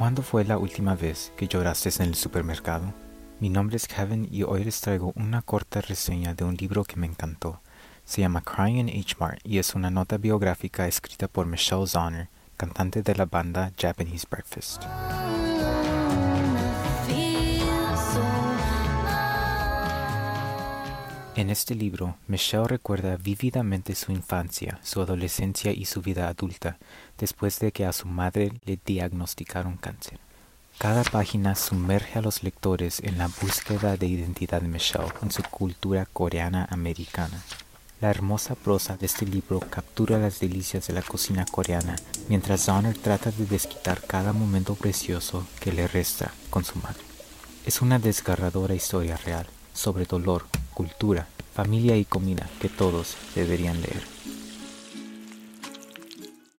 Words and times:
¿Cuándo 0.00 0.22
fue 0.22 0.46
la 0.46 0.56
última 0.56 0.94
vez 0.94 1.30
que 1.36 1.46
lloraste 1.46 1.90
en 2.02 2.08
el 2.08 2.14
supermercado? 2.14 2.94
Mi 3.38 3.50
nombre 3.50 3.76
es 3.76 3.86
Kevin 3.86 4.26
y 4.32 4.44
hoy 4.44 4.64
les 4.64 4.80
traigo 4.80 5.12
una 5.14 5.42
corta 5.42 5.82
reseña 5.82 6.32
de 6.32 6.42
un 6.42 6.56
libro 6.56 6.84
que 6.84 6.96
me 6.96 7.06
encantó. 7.06 7.60
Se 8.06 8.22
llama 8.22 8.40
Crying 8.40 8.88
in 8.88 8.98
H 8.98 9.16
Mart 9.20 9.40
y 9.44 9.58
es 9.58 9.74
una 9.74 9.90
nota 9.90 10.16
biográfica 10.16 10.88
escrita 10.88 11.28
por 11.28 11.44
Michelle 11.44 11.86
Zauner, 11.86 12.30
cantante 12.56 13.02
de 13.02 13.14
la 13.14 13.26
banda 13.26 13.72
Japanese 13.78 14.26
Breakfast. 14.30 14.84
En 21.36 21.48
este 21.48 21.76
libro, 21.76 22.16
Michelle 22.26 22.66
recuerda 22.66 23.16
vívidamente 23.16 23.94
su 23.94 24.10
infancia, 24.10 24.80
su 24.82 25.00
adolescencia 25.00 25.70
y 25.72 25.84
su 25.84 26.02
vida 26.02 26.28
adulta, 26.28 26.76
después 27.18 27.60
de 27.60 27.70
que 27.70 27.86
a 27.86 27.92
su 27.92 28.08
madre 28.08 28.52
le 28.64 28.78
diagnosticaron 28.84 29.76
cáncer. 29.76 30.18
Cada 30.78 31.04
página 31.04 31.54
sumerge 31.54 32.18
a 32.18 32.22
los 32.22 32.42
lectores 32.42 33.00
en 33.00 33.16
la 33.16 33.28
búsqueda 33.28 33.96
de 33.96 34.06
identidad 34.06 34.60
de 34.60 34.68
Michelle 34.68 35.12
en 35.22 35.30
su 35.30 35.42
cultura 35.44 36.04
coreana 36.06 36.66
americana. 36.70 37.42
La 38.00 38.10
hermosa 38.10 38.54
prosa 38.54 38.96
de 38.96 39.06
este 39.06 39.24
libro 39.24 39.60
captura 39.60 40.18
las 40.18 40.40
delicias 40.40 40.88
de 40.88 40.94
la 40.94 41.02
cocina 41.02 41.44
coreana, 41.44 41.96
mientras 42.28 42.66
Donner 42.66 42.98
trata 42.98 43.30
de 43.30 43.46
desquitar 43.46 44.02
cada 44.02 44.32
momento 44.32 44.74
precioso 44.74 45.46
que 45.60 45.70
le 45.70 45.86
resta 45.86 46.32
con 46.48 46.64
su 46.64 46.78
madre. 46.78 47.02
Es 47.66 47.82
una 47.82 47.98
desgarradora 47.98 48.74
historia 48.74 49.16
real 49.18 49.46
sobre 49.74 50.06
dolor, 50.06 50.46
cultura, 50.74 51.26
familia 51.54 51.96
y 51.96 52.04
comida 52.04 52.48
que 52.60 52.68
todos 52.68 53.16
deberían 53.34 53.80
leer. 53.80 54.02